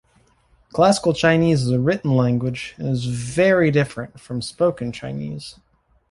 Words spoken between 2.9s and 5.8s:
very different from spoken Chinese.